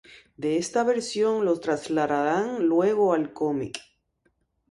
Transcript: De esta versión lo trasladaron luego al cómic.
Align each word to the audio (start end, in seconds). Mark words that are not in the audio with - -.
De 0.35 0.57
esta 0.57 0.83
versión 0.83 1.45
lo 1.45 1.59
trasladaron 1.59 2.65
luego 2.67 3.13
al 3.13 3.33
cómic. 3.33 3.79